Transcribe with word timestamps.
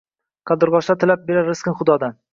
qaldirgʼochlar 0.51 0.97
tilab 1.05 1.29
berar 1.29 1.49
rizqin 1.53 1.81
Xudodan. 1.83 2.23